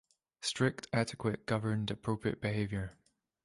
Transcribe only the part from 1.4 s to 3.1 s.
governed appropriate behavior.